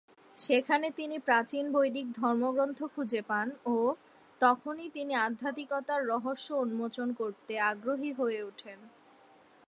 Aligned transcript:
সেখানে 0.39 0.87
তিনি 0.91 1.17
প্রাচীন 1.19 1.65
বৈদিক 1.71 2.07
ধর্মগ্রন্থ 2.11 2.79
খুঁজে 2.85 3.21
পান 3.21 3.47
ও 3.65 3.77
তখনই 4.41 4.89
তিনি 4.89 5.13
আধ্যাত্মিকতার 5.17 6.01
রহস্য 6.07 6.47
উন্মোচন 6.55 7.07
করতে 7.13 7.53
আগ্রহী 7.61 8.11
হয়ে 8.13 8.39
ওঠেন। 8.43 8.79